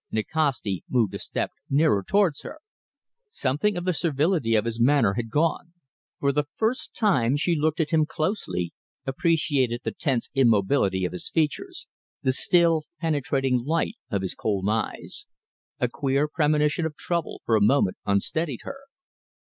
Nikasti 0.11 0.83
moved 0.89 1.13
a 1.13 1.19
step 1.19 1.51
nearer 1.69 2.03
towards 2.03 2.41
her. 2.41 2.57
Something 3.29 3.77
of 3.77 3.85
the 3.85 3.93
servility 3.93 4.55
of 4.55 4.65
his 4.65 4.79
manner 4.79 5.13
had 5.13 5.29
gone. 5.29 5.73
For 6.19 6.31
the 6.31 6.45
first 6.55 6.95
time 6.95 7.37
she 7.37 7.53
looked 7.55 7.79
at 7.79 7.91
him 7.91 8.07
closely, 8.07 8.73
appreciated 9.05 9.81
the 9.83 9.91
tense 9.91 10.31
immobility 10.33 11.05
of 11.05 11.11
his 11.13 11.29
features, 11.29 11.87
the 12.23 12.33
still, 12.33 12.85
penetrating 12.99 13.59
light 13.63 13.97
of 14.09 14.23
his 14.23 14.33
cold 14.33 14.65
eyes. 14.67 15.27
A 15.79 15.87
queer 15.87 16.27
premonition 16.27 16.87
of 16.87 16.97
trouble 16.97 17.43
for 17.45 17.55
a 17.55 17.61
moment 17.61 17.97
unsteadied 18.03 18.61
her. 18.63 18.79